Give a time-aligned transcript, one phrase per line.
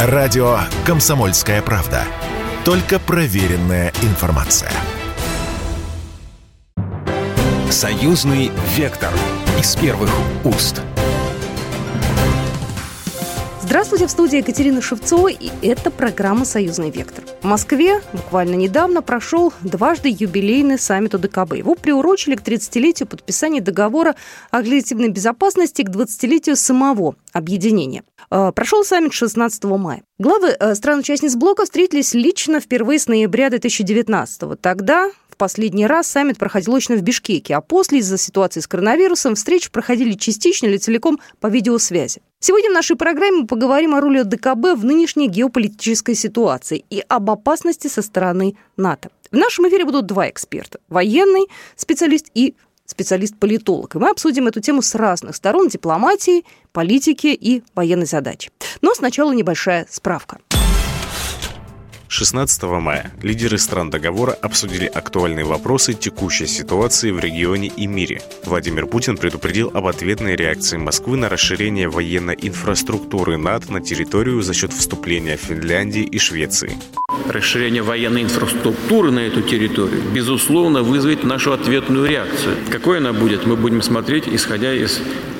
[0.00, 2.04] Радио «Комсомольская правда».
[2.64, 4.70] Только проверенная информация.
[7.68, 9.10] Союзный вектор
[9.58, 10.10] из первых
[10.44, 10.82] уст.
[13.60, 17.24] Здравствуйте, в студии Екатерина Шевцова, и это программа «Союзный вектор».
[17.40, 21.54] В Москве буквально недавно прошел дважды юбилейный саммит ОДКБ.
[21.54, 24.16] Его приурочили к 30-летию подписания договора
[24.50, 28.02] о коллективной безопасности к 20-летию самого объединения.
[28.30, 30.02] Э, прошел саммит 16 мая.
[30.18, 34.56] Главы э, стран-участниц блока встретились лично впервые с ноября 2019 -го.
[34.56, 39.70] Тогда последний раз саммит проходил очно в Бишкеке, а после из-за ситуации с коронавирусом встречи
[39.70, 42.20] проходили частично или целиком по видеосвязи.
[42.40, 47.30] Сегодня в нашей программе мы поговорим о роли ДКБ в нынешней геополитической ситуации и об
[47.30, 49.10] опасности со стороны НАТО.
[49.30, 50.78] В нашем эфире будут два эксперта.
[50.88, 52.54] Военный специалист и
[52.86, 53.94] специалист-политолог.
[53.94, 58.50] И мы обсудим эту тему с разных сторон дипломатии, политики и военной задачи.
[58.80, 60.38] Но сначала небольшая справка.
[62.08, 68.22] 16 мая лидеры стран договора обсудили актуальные вопросы текущей ситуации в регионе и мире.
[68.46, 74.54] Владимир Путин предупредил об ответной реакции Москвы на расширение военной инфраструктуры НАТО на территорию за
[74.54, 76.72] счет вступления Финляндии и Швеции.
[77.28, 82.56] Расширение военной инфраструктуры на эту территорию, безусловно, вызовет нашу ответную реакцию.
[82.70, 84.98] Какой она будет, мы будем смотреть, исходя из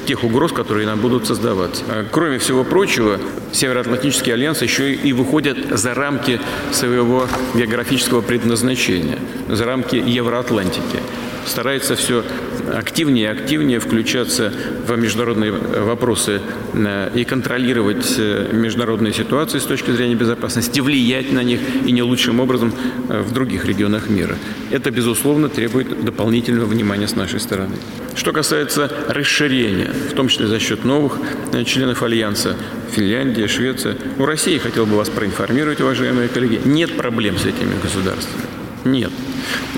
[0.08, 1.84] тех угроз, которые нам будут создаваться.
[1.86, 3.20] А кроме всего прочего,
[3.52, 6.40] Североатлантический альянс еще и выходит за рамки
[6.72, 11.00] своего географического предназначения, за рамки Евроатлантики
[11.48, 12.24] старается все
[12.72, 14.52] активнее и активнее включаться
[14.86, 16.40] в международные вопросы
[16.74, 22.02] э, и контролировать э, международные ситуации с точки зрения безопасности, влиять на них и не
[22.02, 22.72] лучшим образом
[23.08, 24.36] э, в других регионах мира.
[24.70, 27.76] Это, безусловно, требует дополнительного внимания с нашей стороны.
[28.14, 31.18] Что касается расширения, в том числе за счет новых
[31.64, 32.56] членов Альянса,
[32.90, 38.57] Финляндия, Швеция, у России, хотел бы вас проинформировать, уважаемые коллеги, нет проблем с этими государствами.
[38.84, 39.12] Нет.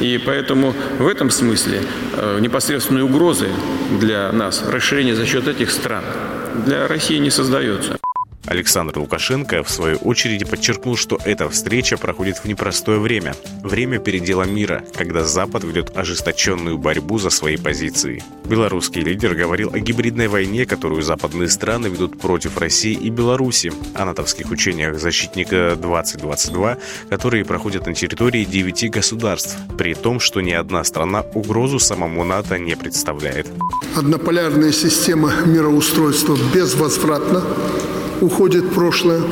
[0.00, 1.82] И поэтому в этом смысле
[2.16, 3.48] э, непосредственной угрозы
[4.00, 6.04] для нас расширение за счет этих стран
[6.66, 7.99] для России не создается.
[8.50, 13.36] Александр Лукашенко, в свою очередь, подчеркнул, что эта встреча проходит в непростое время.
[13.62, 18.24] Время передела мира, когда Запад ведет ожесточенную борьбу за свои позиции.
[18.44, 24.04] Белорусский лидер говорил о гибридной войне, которую западные страны ведут против России и Беларуси, о
[24.04, 26.78] натовских учениях «Защитника 2022»,
[27.08, 32.58] которые проходят на территории девяти государств, при том, что ни одна страна угрозу самому НАТО
[32.58, 33.46] не представляет.
[33.94, 37.44] Однополярная система мироустройства безвозвратна
[38.20, 39.22] уходит прошлое.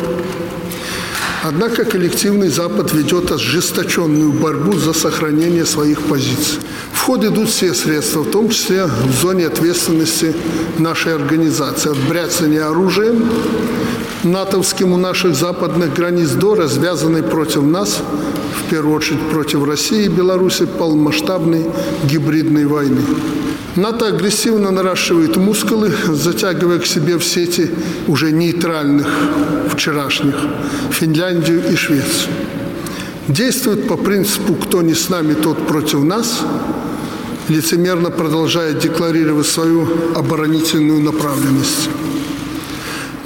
[1.45, 6.59] Однако коллективный Запад ведет ожесточенную борьбу за сохранение своих позиций.
[6.93, 10.35] В ход идут все средства, в том числе в зоне ответственности
[10.79, 11.91] нашей организации.
[11.91, 13.25] От бряцания оружием
[14.25, 18.03] натовским у наших западных границ до развязанной против нас,
[18.67, 21.67] в первую очередь против России и Беларуси, полномасштабной
[22.05, 23.01] гибридной войны.
[23.77, 27.71] НАТО агрессивно наращивает мускулы, затягивая к себе в сети
[28.09, 29.07] уже нейтральных
[29.73, 30.35] вчерашних
[30.91, 32.33] Финляндию и Швецию.
[33.29, 36.41] Действует по принципу «кто не с нами, тот против нас»,
[37.49, 41.89] лицемерно продолжая декларировать свою оборонительную направленность.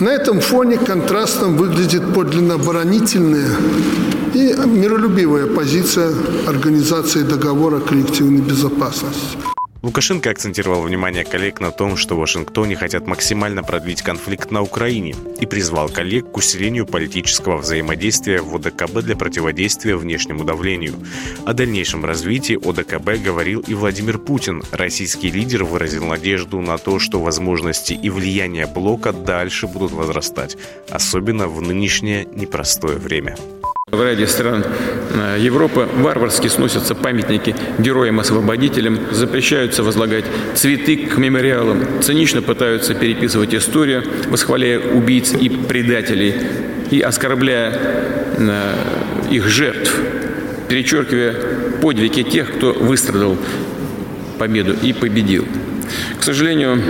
[0.00, 3.50] На этом фоне контрастом выглядит подлинно оборонительная
[4.34, 6.12] и миролюбивая позиция
[6.48, 9.38] Организации договора коллективной безопасности.
[9.82, 15.16] Лукашенко акцентировал внимание коллег на том, что в Вашингтоне хотят максимально продлить конфликт на Украине
[15.40, 20.94] и призвал коллег к усилению политического взаимодействия в ОДКБ для противодействия внешнему давлению.
[21.44, 24.62] О дальнейшем развитии ОДКБ говорил и Владимир Путин.
[24.70, 30.56] Российский лидер выразил надежду на то, что возможности и влияние блока дальше будут возрастать,
[30.90, 33.36] особенно в нынешнее непростое время.
[33.92, 34.64] В ряде стран
[35.12, 44.02] э, Европы варварски сносятся памятники героям-освободителям, запрещаются возлагать цветы к мемориалам, цинично пытаются переписывать историю,
[44.30, 46.34] восхваляя убийц и предателей
[46.90, 47.78] и оскорбляя
[48.38, 48.74] э,
[49.30, 49.94] их жертв,
[50.70, 51.34] перечеркивая
[51.82, 53.36] подвиги тех, кто выстрадал
[54.38, 55.46] победу и победил.
[56.18, 56.80] К сожалению,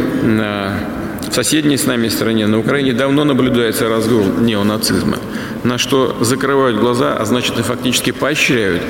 [1.33, 5.17] в соседней с нами стране, на Украине, давно наблюдается разгул неонацизма–
[5.65, 8.83] на что закрывают глаза, а значит и фактически поощряют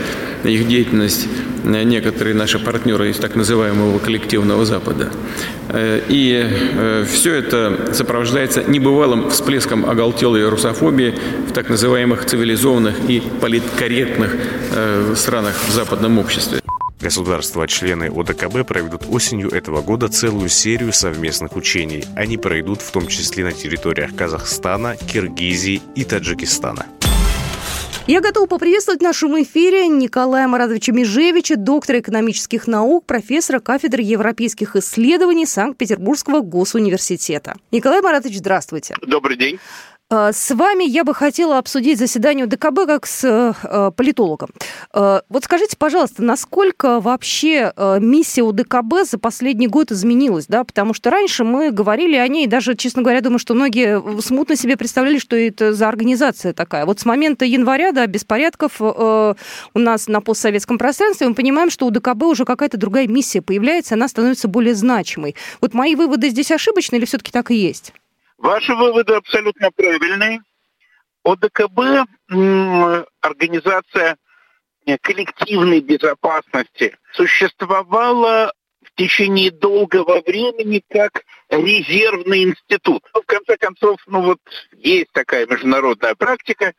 [0.44, 1.29] их деятельность
[1.65, 5.11] некоторые наши партнеры из так называемого коллективного Запада.
[5.69, 11.15] Э, и э, все это сопровождается небывалым всплеском оголтелой русофобии
[11.49, 14.35] в так называемых цивилизованных и политкорректных
[14.75, 16.62] э, странах в западном обществе.
[17.02, 22.04] Государства-члены ОДКБ проведут осенью этого года целую серию совместных учений.
[22.14, 26.87] Они пройдут в том числе на территориях Казахстана, Киргизии и Таджикистана.
[28.06, 34.75] Я готова поприветствовать в нашем эфире Николая Маратовича Межевича, доктора экономических наук, профессора кафедры европейских
[34.75, 37.56] исследований Санкт-Петербургского госуниверситета.
[37.70, 38.96] Николай Маратович, здравствуйте.
[39.02, 39.60] Добрый день.
[40.12, 44.50] Э, с вами я бы хотела обсудить заседание ДКБ как с э, политологом.
[44.93, 50.64] Э, вот скажите, пожалуйста, насколько вообще э, миссия УДКБ за последний год изменилась, да?
[50.64, 54.76] Потому что раньше мы говорили о ней, даже, честно говоря, думаю, что многие смутно себе
[54.76, 56.85] представляли, что это за организация такая.
[56.85, 59.35] Вот с момента января, да, беспорядков э,
[59.75, 63.94] у нас на постсоветском пространстве, мы понимаем, что у ДКБ уже какая-то другая миссия появляется,
[63.94, 65.37] она становится более значимой.
[65.62, 67.94] Вот мои выводы здесь ошибочны или все-таки так и есть?
[68.43, 70.41] Ваши выводы абсолютно правильные.
[71.23, 72.09] ОДКБ–
[73.21, 74.17] организация
[75.00, 78.53] коллективной безопасности существовала
[78.85, 83.05] в течение долгого времени как резервный институт.
[83.15, 84.41] В конце концов, ну вот
[84.73, 86.73] есть такая международная практика,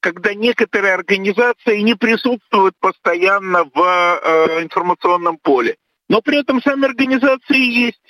[0.00, 5.76] когда некоторые организации не присутствуют постоянно в э, информационном поле.
[6.08, 8.01] Но при этом сами организации есть.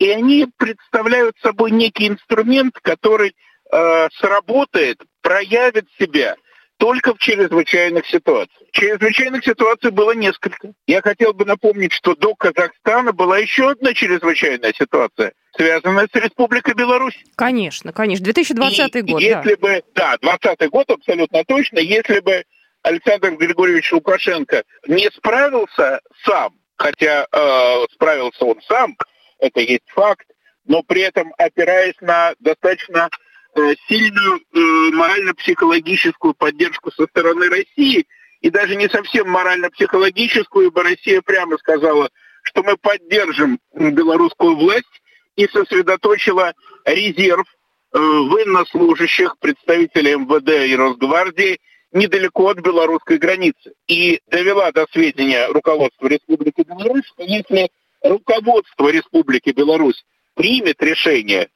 [0.00, 3.36] И они представляют собой некий инструмент, который
[3.70, 6.36] э, сработает, проявит себя
[6.78, 8.70] только в чрезвычайных ситуациях.
[8.72, 10.72] Чрезвычайных ситуаций было несколько.
[10.86, 16.72] Я хотел бы напомнить, что до Казахстана была еще одна чрезвычайная ситуация, связанная с Республикой
[16.72, 17.22] Беларусь.
[17.36, 18.24] Конечно, конечно.
[18.24, 19.56] 2020 И год, если да.
[19.56, 22.42] бы, да, 20 год абсолютно точно, если бы
[22.82, 28.96] Александр Григорьевич Лукашенко не справился сам, хотя э, справился он сам,
[29.40, 30.26] это есть факт,
[30.66, 33.08] но при этом опираясь на достаточно
[33.56, 34.58] э, сильную э,
[34.94, 38.06] морально-психологическую поддержку со стороны России,
[38.40, 42.08] и даже не совсем морально-психологическую, ибо Россия прямо сказала,
[42.42, 45.02] что мы поддержим белорусскую власть
[45.36, 46.54] и сосредоточила
[46.84, 51.58] резерв э, военнослужащих, представителей МВД и Росгвардии
[51.92, 53.72] недалеко от белорусской границы.
[53.88, 57.70] И довела до сведения руководства Республики Беларусь, что если
[58.02, 60.04] руководство Республики Беларусь
[60.34, 61.50] примет решение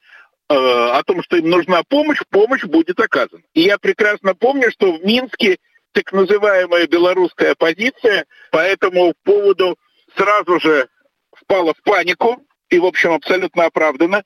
[0.49, 3.43] э, о том, что им нужна помощь, помощь будет оказана.
[3.55, 5.59] И я прекрасно помню, что в Минске
[5.93, 9.79] так называемая белорусская оппозиция по этому поводу
[10.17, 10.89] сразу же
[11.35, 14.25] впала в панику, и, в общем, абсолютно оправданно,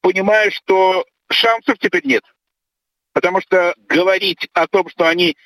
[0.00, 2.22] понимая, что шансов теперь нет.
[3.12, 5.36] Потому что говорить о том, что они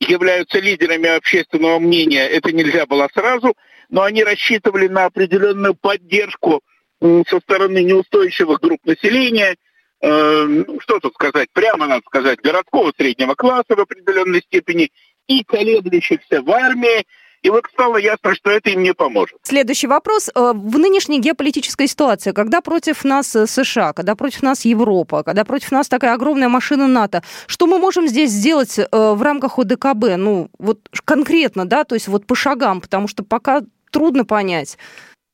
[0.00, 3.56] являются лидерами общественного мнения, это нельзя было сразу–
[3.88, 6.62] но они рассчитывали на определенную поддержку
[7.00, 9.56] со стороны неустойчивых групп населения,
[10.00, 14.90] э, ну, что тут сказать, прямо надо сказать, городского среднего класса в определенной степени
[15.26, 17.04] и колеблющихся в армии,
[17.42, 19.38] и вот стало ясно, что это им не поможет.
[19.42, 20.30] Следующий вопрос.
[20.34, 25.44] Э, в нынешней геополитической ситуации, когда против нас э, США, когда против нас Европа, когда
[25.44, 30.16] против нас такая огромная машина НАТО, что мы можем здесь сделать в рамках ОДКБ?
[30.16, 33.60] Ну, вот конкретно, да, то есть вот по шагам, потому что пока
[33.90, 34.78] трудно понять.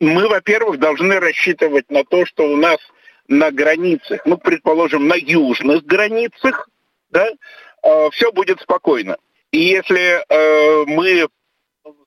[0.00, 2.78] Мы, во-первых, должны рассчитывать на то, что у нас
[3.28, 6.68] на границах, ну, предположим, на южных границах,
[7.10, 9.16] да, э, все будет спокойно.
[9.52, 11.28] И если э, мы,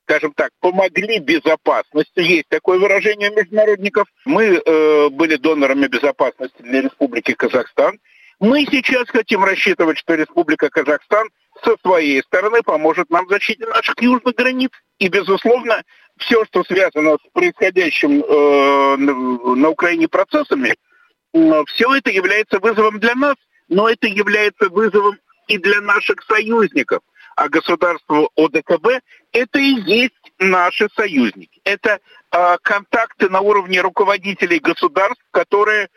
[0.03, 7.33] скажем так, помогли безопасности, есть такое выражение международников, мы э, были донорами безопасности для Республики
[7.33, 7.99] Казахстан,
[8.39, 11.29] мы сейчас хотим рассчитывать, что Республика Казахстан
[11.63, 14.71] со своей стороны поможет нам в защите наших южных границ.
[14.99, 15.83] И, безусловно,
[16.17, 20.75] все, что связано с происходящим э, на Украине процессами,
[21.33, 23.35] э, все это является вызовом для нас,
[23.67, 25.17] но это является вызовом
[25.47, 27.01] и для наших союзников.
[27.35, 29.01] А государство ОДКБ–
[29.33, 31.59] это и есть наши союзники.
[31.65, 31.99] Это
[32.31, 35.89] э, контакты на уровне руководителей государств, которые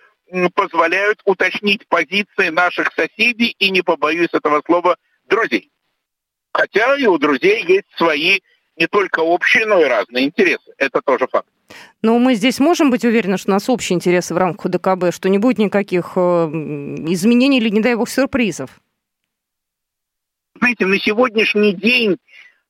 [0.55, 5.71] позволяют уточнить позиции наших соседей и, не побоюсь этого слова, друзей.
[6.53, 8.41] Хотя и у друзей есть свои
[8.79, 10.73] не только общие, но и разные интересы.
[10.79, 11.49] Это тоже факт.
[12.03, 15.29] Но мы здесь можем быть уверены, что у нас общие интересы в рамках ДКБ, что
[15.29, 18.71] не будет никаких э, изменений или, не дай бог, сюрпризов?
[20.59, 22.17] Знаете, на сегодняшний день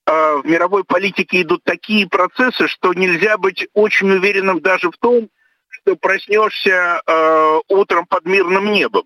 [0.06, 5.28] э, в мировой политике идут такие процессы, что нельзя быть очень уверенным даже в том,
[5.68, 9.04] что проснешься э, утром под мирным небом.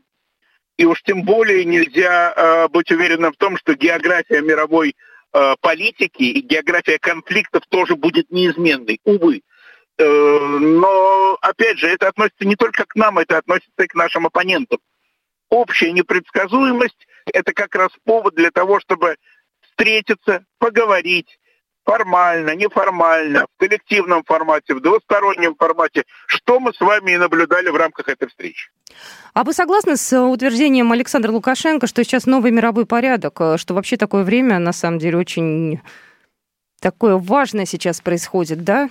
[0.78, 4.96] И уж тем более нельзя э, быть уверенным в том, что география мировой
[5.60, 9.42] политики и география конфликтов тоже будет неизменной, увы.
[9.98, 14.26] Э, но, опять же, это относится не только к нам, это относится и к нашим
[14.26, 14.78] оппонентам.
[15.50, 19.16] Общая непредсказуемость– это как раз повод для того, чтобы
[19.60, 21.38] встретиться, поговорить,
[21.84, 27.76] формально, неформально, в коллективном формате, в двустороннем формате, что мы с вами и наблюдали в
[27.76, 28.70] рамках этой встречи.
[29.34, 34.24] А вы согласны с утверждением Александра Лукашенко, что сейчас новый мировой порядок, что вообще такое
[34.24, 35.80] время, на самом деле, очень
[36.80, 38.90] такое важное сейчас происходит, да?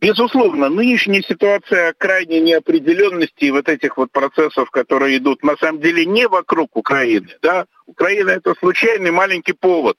[0.00, 6.06] Безусловно, нынешняя ситуация крайней неопределенности и вот этих вот процессов, которые идут на самом деле
[6.06, 7.28] не вокруг Украины.
[7.42, 7.66] Да?
[7.84, 9.98] Украина это случайный маленький повод.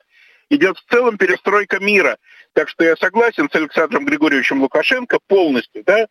[0.51, 2.17] Идет в целом перестройка мира.
[2.51, 5.81] Так что я согласен с Александром Григорьевичем Лукашенко полностью.
[5.85, 6.07] Да?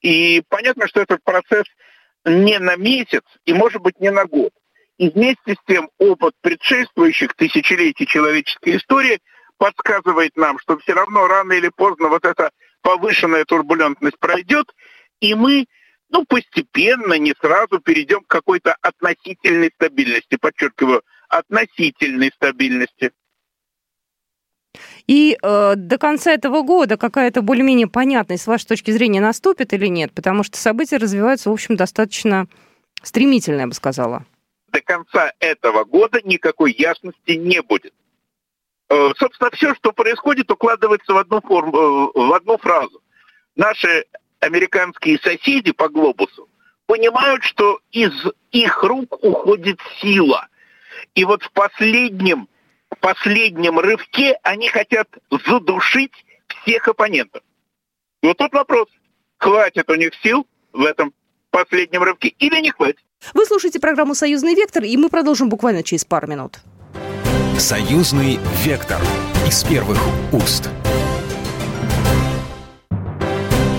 [0.00, 1.66] И понятно, что этот процесс
[2.24, 4.50] не на месяц и, может быть, не на год.
[4.96, 9.20] И вместе с тем опыт предшествующих тысячелетий человеческой истории
[9.58, 14.72] подсказывает нам, что все равно рано или поздно вот эта повышенная турбулентность пройдет,
[15.20, 15.66] и мы
[16.08, 20.36] ну, постепенно, не сразу перейдем к какой-то относительной стабильности.
[20.36, 23.12] Подчеркиваю, относительной стабильности.
[25.06, 29.86] И э, до конца этого года какая-то более-менее понятность с вашей точки зрения наступит или
[29.86, 30.12] нет?
[30.12, 32.46] Потому что события развиваются, в общем, достаточно
[33.02, 34.24] стремительно, я бы сказала.
[34.68, 37.92] До конца этого года никакой ясности не будет.
[38.88, 43.02] Э, собственно, все, что происходит, укладывается в одну, форму, э, в одну фразу.
[43.56, 44.04] Наши
[44.40, 46.48] американские соседи по глобусу
[46.86, 48.12] понимают, что из
[48.50, 50.48] их рук уходит сила.
[51.14, 52.48] И вот в последнем,
[53.00, 55.08] последнем рывке они хотят
[55.46, 56.12] задушить
[56.48, 57.42] всех оппонентов.
[58.22, 58.88] И вот тут вопрос,
[59.38, 61.12] хватит у них сил в этом
[61.50, 62.98] последнем рывке или не хватит.
[63.34, 66.58] Вы слушаете программу «Союзный вектор», и мы продолжим буквально через пару минут.
[67.58, 69.00] Союзный вектор
[69.46, 69.98] из первых
[70.32, 70.68] уст.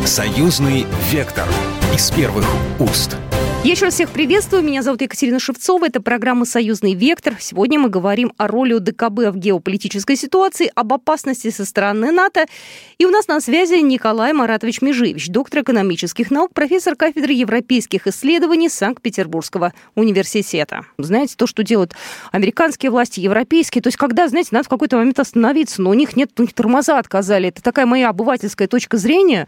[0.05, 1.48] Союзный вектор
[1.93, 2.46] из первых
[2.79, 3.17] уст.
[3.63, 4.62] Я еще раз всех приветствую.
[4.62, 5.86] Меня зовут Екатерина Шевцова.
[5.86, 7.36] Это программа «Союзный вектор».
[7.39, 12.46] Сегодня мы говорим о роли УДКБ в геополитической ситуации, об опасности со стороны НАТО.
[12.98, 18.67] И у нас на связи Николай Маратович Межевич, доктор экономических наук, профессор кафедры европейских исследований
[18.67, 20.86] Санкт-Петербургского университета.
[20.98, 21.93] Знаете, то, что делают
[22.34, 26.17] американские власти, европейские, то есть когда, знаете, надо в какой-то момент остановиться, но у них
[26.17, 27.48] нет, у них тормоза отказали.
[27.48, 29.48] Это такая моя обывательская точка зрения.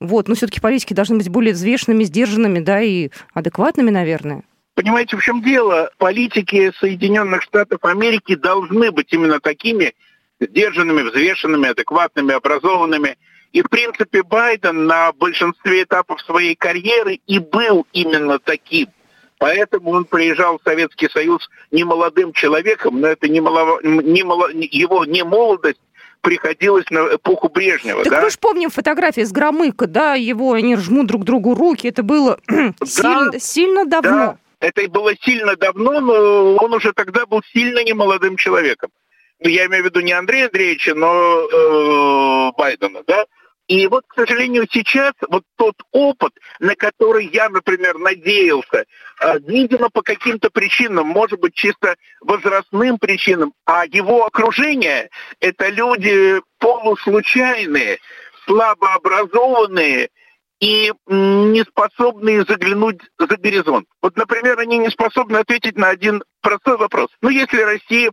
[0.00, 4.42] Вот, но все-таки политики должны быть более взвешенными, сдержанными, да, и адекватными, наверное.
[4.74, 5.90] Понимаете, в чем дело?
[5.98, 9.94] Политики Соединенных Штатов Америки должны быть именно такими
[10.40, 13.16] сдержанными, взвешенными, адекватными, образованными.
[13.52, 18.88] И, в принципе, Байден на большинстве этапов своей карьеры и был именно таким.
[19.38, 24.50] Поэтому он приезжал в Советский Союз не молодым человеком, но это не, мало, не мало,
[24.50, 25.80] его не молодость
[26.24, 28.02] приходилось на эпоху Брежнева.
[28.02, 28.22] Так да?
[28.22, 32.40] мы же помним фотографии с Громыко, да, его, они жмут друг другу руки, это было
[32.48, 34.10] да, сильно, сильно давно.
[34.10, 38.90] Да, это было сильно давно, но он уже тогда был сильно немолодым человеком.
[39.40, 43.26] Ну, я имею в виду не Андрея Андреевича, но э, Байдена, да?
[43.66, 48.84] И вот, к сожалению, сейчас вот тот опыт, на который я, например, надеялся,
[49.18, 55.08] а, видимо, по каким-то причинам, может быть, чисто возрастным причинам, а его окружение–
[55.40, 57.98] это люди полуслучайные,
[58.44, 60.10] слабообразованные
[60.60, 63.86] и не способные заглянуть за горизонт.
[64.02, 67.08] Вот, например, они не способны ответить на один простой вопрос.
[67.22, 68.12] Ну, если Россия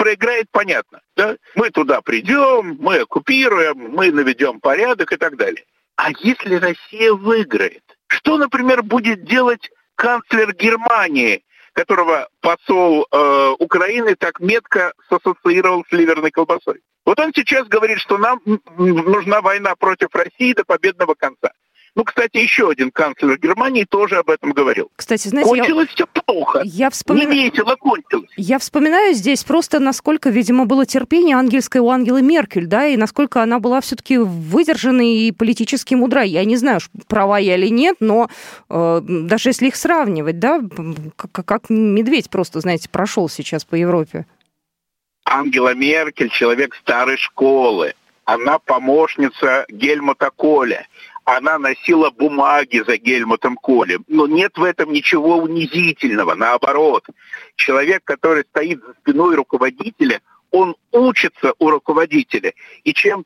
[0.00, 1.02] проиграет, понятно.
[1.14, 1.36] Да?
[1.54, 5.66] Мы туда придем, мы оккупируем, мы наведем порядок и так далее.
[5.96, 7.82] А если Россия выиграет?
[8.06, 16.30] Что, например, будет делать канцлер Германии, которого посол э, Украины так метко сассоциировал с ливерной
[16.30, 16.80] колбасой?
[17.04, 18.40] Вот он сейчас говорит, что нам
[18.78, 21.50] нужна война против России до победного конца.
[21.96, 24.90] Ну, кстати, еще один канцлер Германии тоже об этом говорил.
[24.94, 25.94] Кстати, знаете, кончилось я...
[25.94, 26.62] все плохо.
[26.64, 27.30] Я вспомина...
[27.30, 28.30] Не весело кончилось.
[28.36, 33.42] Я вспоминаю здесь просто, насколько, видимо, было терпение ангельское у Ангелы Меркель, да, и насколько
[33.42, 36.22] она была все-таки выдержанной и политически мудра.
[36.22, 38.28] Я не знаю, права я или нет, но
[38.68, 40.60] э, даже если их сравнивать, да,
[41.16, 44.26] как, как медведь просто, знаете, прошел сейчас по Европе.
[45.24, 47.94] Ангела Меркель человек старой школы.
[48.24, 50.86] Она помощница Гельмута Коля
[51.36, 54.04] она носила бумаги за Гельмутом Колем.
[54.08, 57.04] Но нет в этом ничего унизительного, наоборот.
[57.56, 60.20] Человек, который стоит за спиной руководителя,
[60.50, 62.52] он учится у руководителя.
[62.84, 63.24] И чем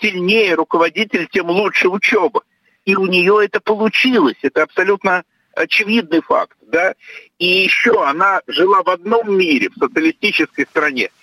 [0.00, 2.42] сильнее руководитель, тем лучше учеба.
[2.84, 4.36] И у нее это получилось.
[4.42, 6.56] Это абсолютно очевидный факт.
[6.62, 6.94] Да?
[7.38, 11.10] И еще она жила в одном мире, в социалистической стране–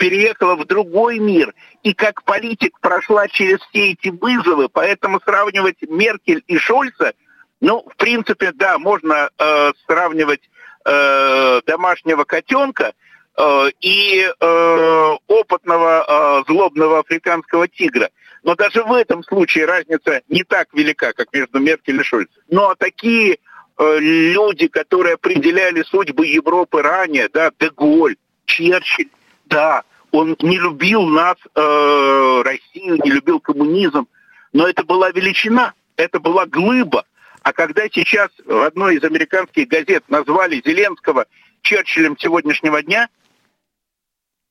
[0.00, 6.42] переехала в другой мир и как политик прошла через все эти вызовы, поэтому сравнивать Меркель
[6.46, 7.12] и Шольца,
[7.60, 10.40] ну, в принципе, да, можно э, сравнивать
[10.86, 12.94] э, домашнего котенка,
[13.36, 18.08] э, и э, опытного э, злобного африканского тигра.
[18.42, 22.30] Но даже в этом случае разница не так велика, как между Меркель и Шольц.
[22.48, 23.36] Ну а такие
[23.76, 28.16] э, люди, которые определяли судьбы Европы ранее, да, Деголь,
[28.46, 29.10] Черчилль,
[29.44, 34.06] да, он не любил нас, э, Россию, не любил коммунизм,
[34.52, 37.04] но это была величина, это была глыба.
[37.42, 41.26] А когда сейчас в одной из американских газет назвали Зеленского
[41.62, 43.08] Черчиллем сегодняшнего дня,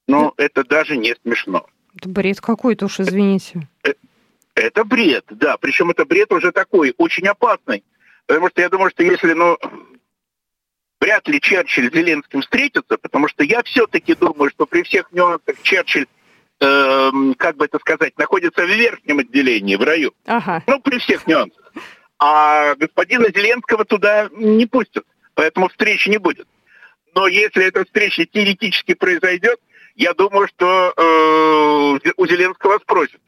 [0.07, 1.67] ну, это даже не смешно.
[1.95, 3.67] Это бред какой-то уж, извините.
[3.83, 3.93] Э,
[4.55, 5.57] это бред, да.
[5.57, 7.83] Причем это бред уже такой, очень опасный.
[8.25, 9.57] Потому что я думаю, что если, ну,
[10.99, 15.61] вряд ли Черчилль с Зеленским встретятся, потому что я все-таки думаю, что при всех нюансах
[15.61, 16.07] Черчилль,
[16.59, 20.13] э, как бы это сказать, находится в верхнем отделении, в раю.
[20.25, 20.63] Ага.
[20.67, 21.73] Ну, при всех нюансах.
[22.19, 26.47] А господина Зеленского туда не пустят, поэтому встречи не будет.
[27.15, 29.59] Но если эта встреча теоретически произойдет,
[29.95, 33.19] я думаю, что э, у Зеленского спросят,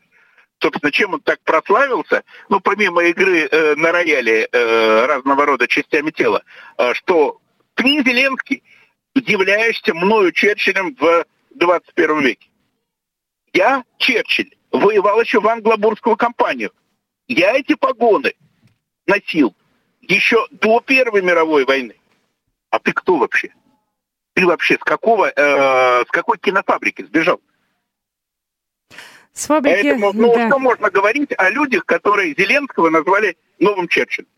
[0.61, 6.11] собственно, чем он так прославился, ну, помимо игры э, на рояле э, разного рода частями
[6.11, 6.43] тела,
[6.77, 7.40] э, что
[7.81, 8.63] ты, Зеленский,
[9.15, 12.49] являешься мною Черчиллем в 21 веке.
[13.53, 16.71] Я, Черчилль, воевал еще в англобурскую кампанию.
[17.27, 18.33] Я эти погоны
[19.07, 19.55] носил
[20.01, 21.95] еще до Первой мировой войны.
[22.69, 23.53] А ты кто вообще?
[24.33, 27.41] Ты вообще с какого, э, с какой кинофабрики сбежал?
[29.33, 30.47] С фабрики, Поэтому, ну, да.
[30.47, 34.29] что можно говорить о людях, которые Зеленского назвали новым Черчиллем?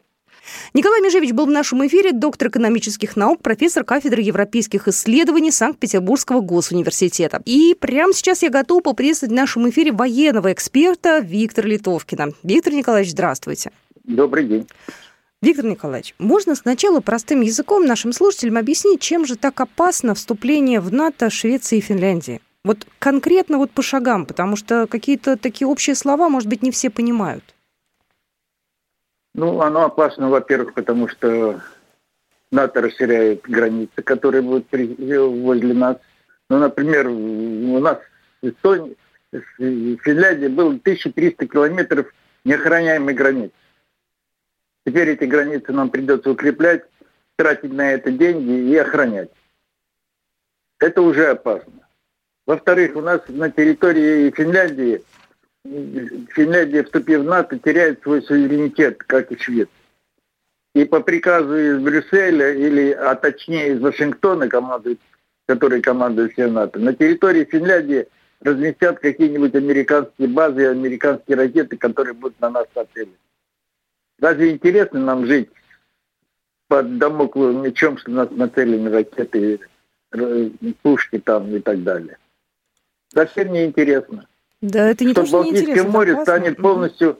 [0.73, 7.41] Николай Межевич был в нашем эфире, доктор экономических наук, профессор кафедры европейских исследований Санкт-Петербургского госуниверситета.
[7.45, 12.29] И прямо сейчас я готова поприветствовать в нашем эфире военного эксперта Виктора Литовкина.
[12.43, 13.71] Виктор Николаевич, здравствуйте.
[14.03, 14.67] Добрый день.
[15.41, 20.93] Виктор Николаевич, можно сначала простым языком нашим слушателям объяснить, чем же так опасно вступление в
[20.93, 22.39] НАТО Швеции и Финляндии?
[22.63, 26.89] Вот конкретно вот по шагам, потому что какие-то такие общие слова, может быть, не все
[26.89, 27.52] понимают.
[29.35, 31.61] Ну, оно опасно, во-первых, потому что
[32.51, 35.97] НАТО расширяет границы, которые будут возле нас.
[36.49, 37.97] Ну, например, у нас
[38.41, 38.95] в Эстонии,
[39.31, 42.13] в Финляндии было 1300 километров
[42.45, 43.53] неохраняемой границы.
[44.85, 46.83] Теперь эти границы нам придется укреплять,
[47.37, 49.31] тратить на это деньги и охранять.
[50.77, 51.87] Это уже опасно.
[52.45, 55.01] Во-вторых, у нас на территории Финляндии,
[55.65, 59.73] Финляндия, вступив в НАТО, теряет свой суверенитет, как и Швеция.
[60.75, 64.99] И по приказу из Брюсселя, или, а точнее из Вашингтона, командует,
[65.45, 68.07] который командует всем НАТО, на территории Финляндии
[68.41, 73.13] разместят какие-нибудь американские базы и американские ракеты, которые будут на нас нацелены.
[74.19, 75.49] Разве интересно нам жить
[76.67, 79.59] под домокловым мечом, что нас нацелены ракеты,
[80.81, 82.17] пушки там и так далее?
[83.13, 84.27] Совсем не интересно.
[84.63, 87.19] Да, это не что то, что Балтийское море станет полностью,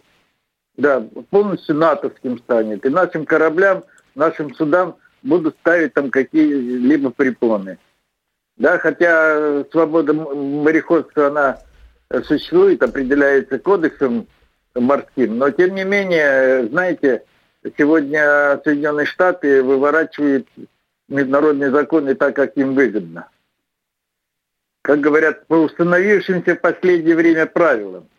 [0.77, 2.85] да, полностью натовским станет.
[2.85, 3.83] И нашим кораблям,
[4.15, 7.79] нашим судам будут ставить там какие-либо препоны.
[8.55, 11.59] Да, хотя свобода мореходства, она
[12.23, 14.25] существует, определяется кодексом
[14.73, 15.37] морским.
[15.37, 17.25] Но тем не менее, знаете,
[17.77, 20.47] сегодня Соединенные Штаты выворачивают
[21.09, 23.27] международные законы так, как им выгодно.
[24.83, 28.09] Как говорят, по установившимся в последнее время правилам.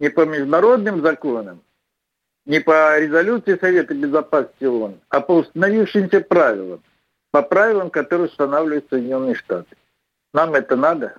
[0.00, 1.62] Не по международным законам,
[2.46, 6.82] не по резолюции Совета Безопасности ООН, а по установившимся правилам.
[7.30, 9.76] По правилам, которые устанавливают Соединенные Штаты.
[10.32, 11.18] Нам это надо?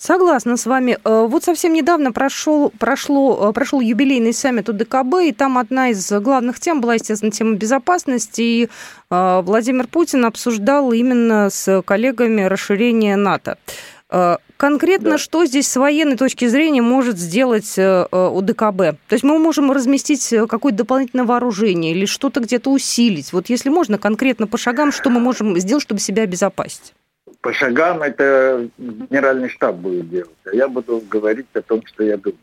[0.00, 0.96] Согласна с вами.
[1.02, 6.08] Э, вот совсем недавно прошел, прошло, э, прошел юбилейный саммит УДКБ, и там одна из
[6.12, 8.40] главных тем была, естественно, тема безопасности.
[8.40, 8.68] И
[9.10, 13.58] э, Владимир Путин обсуждал именно с коллегами расширение НАТО.
[14.56, 15.18] Конкретно, да.
[15.18, 18.78] что здесь с военной точки зрения может сделать УДКБ?
[18.78, 23.34] То есть мы можем разместить какое-то дополнительное вооружение или что-то где-то усилить?
[23.34, 26.94] Вот если можно, конкретно по шагам, что мы можем сделать, чтобы себя обезопасить?
[27.40, 32.16] По шагам это генеральный штаб будет делать, а я буду говорить о том, что я
[32.16, 32.38] думаю.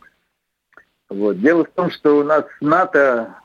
[1.09, 1.39] Вот.
[1.39, 3.35] Дело в том, что у нас с НАТО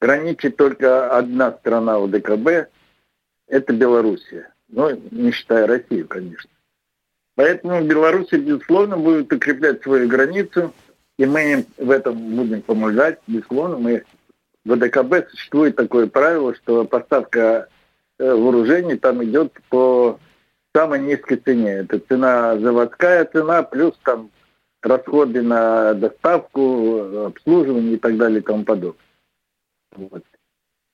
[0.00, 2.68] граничит только одна страна у ДКБ,
[3.46, 4.52] это Белоруссия.
[4.68, 6.50] Ну, не считая Россию, конечно.
[7.34, 10.74] Поэтому Беларусь, безусловно, будет укреплять свою границу,
[11.18, 13.20] и мы им в этом будем помогать.
[13.26, 14.04] Безусловно, мы
[14.64, 17.68] в ДКБ существует такое правило, что поставка
[18.18, 20.18] э, вооружений там идет по
[20.74, 21.70] самой низкой цене.
[21.70, 24.30] Это цена заводская цена, плюс там
[24.82, 29.04] расходы на доставку, обслуживание и так далее и тому подобное.
[29.94, 30.24] Вот.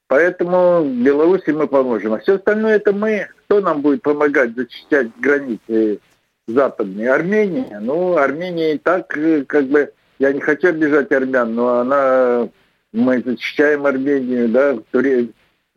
[0.09, 2.15] Поэтому Беларуси мы поможем.
[2.15, 3.29] А все остальное это мы.
[3.45, 6.01] Кто нам будет помогать зачищать границы
[6.47, 7.13] западные?
[7.13, 7.79] Армения.
[7.81, 12.49] Ну, Армения и так, э, как бы, я не хочу обижать армян, но она,
[12.93, 15.29] мы защищаем Армению, да, Туре,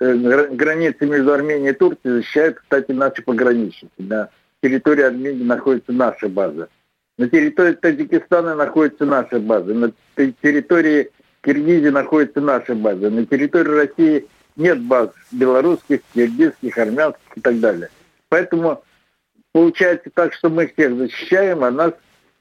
[0.01, 3.91] границы между Арменией и Турцией защищают, кстати, наши пограничники.
[3.99, 4.29] На
[4.61, 6.69] территории Армении находится наша база.
[7.17, 9.73] На территории Таджикистана находится наша база.
[9.73, 11.11] На территории
[11.43, 13.09] Киргизии находится наша база.
[13.11, 17.89] На территории России нет баз белорусских, киргизских, армянских и так далее.
[18.29, 18.83] Поэтому
[19.51, 21.93] получается так, что мы всех защищаем, а нас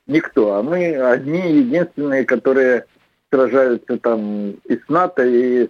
[0.06, 0.54] никто.
[0.54, 2.86] А мы одни единственные, которые
[3.30, 5.68] сражаются там и с НАТО, и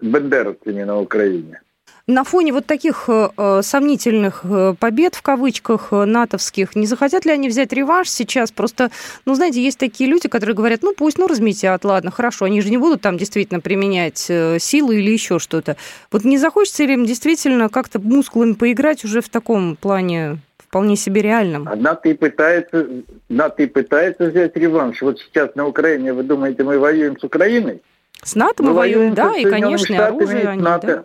[0.00, 1.60] с бендеровцами на Украине.
[2.06, 7.24] На фоне вот таких э, э, сомнительных э, побед, в кавычках, э, натовских, не захотят
[7.24, 8.52] ли они взять реванш сейчас?
[8.52, 8.90] Просто,
[9.24, 12.68] ну, знаете, есть такие люди, которые говорят, ну, пусть, ну, разметят, ладно, хорошо, они же
[12.68, 15.78] не будут там действительно применять э, силы или еще что-то.
[16.12, 21.22] Вот не захочется ли им действительно как-то мускулами поиграть уже в таком плане вполне себе
[21.22, 21.64] реальном?
[21.74, 22.86] НАТО и пытается,
[23.30, 25.00] НАТО и пытается взять реванш.
[25.00, 27.80] Вот сейчас на Украине, вы думаете, мы воюем с Украиной?
[28.22, 30.86] С НАТО мы, мы воюем, да, и, конечно, Штатами, оружие они, НАТО.
[30.86, 31.04] да.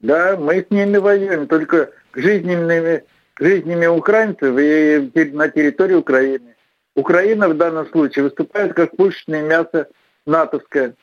[0.00, 3.04] Да, мы с ними воюем, только жизненными,
[3.38, 6.56] жизнями украинцев и на территории Украины.
[6.96, 9.88] Украина в данном случае выступает как пушечное мясо
[10.26, 10.94] натовское.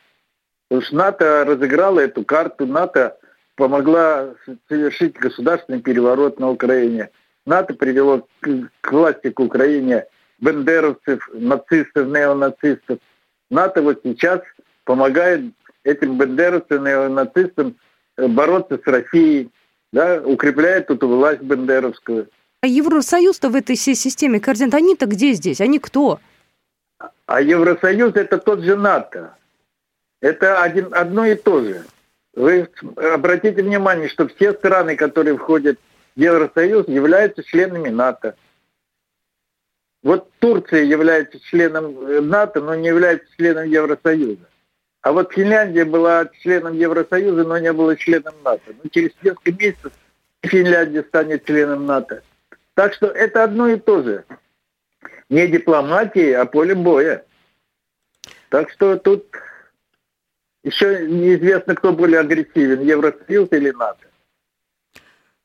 [0.67, 3.17] Потому что НАТО разыграла эту карту, НАТО
[3.55, 4.33] помогла
[4.67, 7.09] совершить государственный переворот на Украине.
[7.45, 8.49] НАТО привело к,
[8.81, 10.05] к власти к Украине
[10.39, 12.99] бендеровцев, нацистов, неонацистов.
[13.49, 14.41] НАТО вот сейчас
[14.87, 15.41] помогает
[15.83, 17.75] этим бендеровцам, неонацистам
[18.17, 19.51] бороться с Россией,
[19.91, 22.29] да, укрепляет эту власть бендеровскую.
[22.61, 25.61] А Евросоюз-то в этой всей системе координат, они-то где здесь?
[25.61, 26.19] Они кто?
[27.27, 29.35] А Евросоюз это тот же НАТО.
[30.21, 31.85] Это один, одно и то же.
[32.33, 35.77] Вы обратите внимание, что все страны, которые входят
[36.15, 38.35] в Евросоюз, являются членами НАТО.
[40.01, 44.47] Вот Турция является членом НАТО, но не является членом Евросоюза.
[45.07, 48.63] А вот Финляндия была членом Евросоюза, но не была членом НАТО.
[48.67, 49.93] Но ну, через несколько месяцев
[50.43, 52.23] Финляндия станет членом НАТО.
[52.73, 54.25] Так что это одно и то же.
[55.29, 57.23] Не дипломатия, а поле боя.
[58.49, 59.33] Так что тут
[60.65, 64.07] еще неизвестно, кто более агрессивен, Евросоюз или НАТО.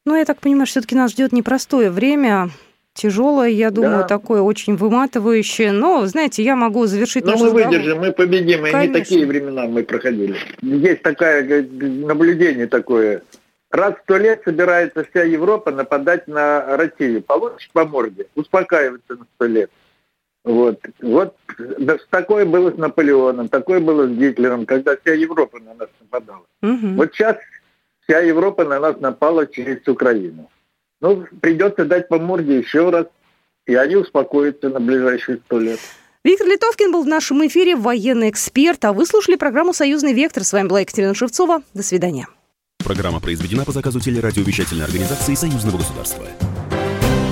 [0.05, 2.51] Ну, я так понимаю, все-таки нас ждет непростое время
[2.95, 4.09] тяжелое, я думаю, да.
[4.09, 5.73] такое очень выматывающее.
[5.73, 7.67] Но, знаете, я могу завершить Но мы разговор.
[7.67, 10.37] выдержим, мы победим, и не такие времена мы проходили.
[10.63, 13.23] Есть такое наблюдение такое.
[13.71, 17.23] Раз в сто лет собирается вся Европа нападать на Россию.
[17.23, 19.71] Получишь по морде, успокаивается на сто лет.
[20.45, 20.79] Вот.
[21.01, 21.37] Вот
[21.79, 26.45] да, такое было с Наполеоном, такое было с Гитлером, когда вся Европа на нас нападала.
[26.63, 26.95] Угу.
[26.97, 27.37] Вот сейчас
[28.03, 30.51] вся Европа на нас напала через Украину.
[31.03, 33.07] Ну, придется дать по морде еще раз,
[33.67, 35.81] и они успокоятся на ближайшие сто лет.
[36.25, 40.45] Виктор Литовкин был в нашем эфире, военный эксперт, а вы слушали программу «Союзный вектор».
[40.45, 41.63] С вами была Екатерина Шевцова.
[41.75, 42.29] До свидания.
[42.85, 46.25] Программа произведена по заказу телерадиовещательной организации Союзного государства.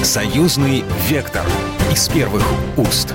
[0.02, 1.44] «Союзный вектор»
[1.92, 2.42] из первых
[2.76, 3.14] уст.